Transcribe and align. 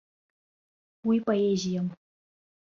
Уи 1.07 1.17
поезиам. 1.25 1.87